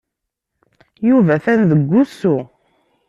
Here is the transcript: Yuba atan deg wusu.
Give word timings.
Yuba 1.09 1.31
atan 1.37 1.61
deg 1.71 1.81
wusu. 1.91 2.37